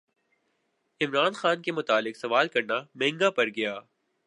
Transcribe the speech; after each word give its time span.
عمران 1.01 1.33
خان 1.33 1.61
کے 1.61 1.71
متعلق 1.71 2.17
سوال 2.17 2.47
کرنا 2.47 2.79
مہنگا 2.95 3.29
پڑگیا 3.29 3.79